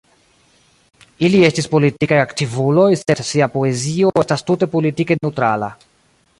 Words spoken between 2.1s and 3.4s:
aktivuloj, sed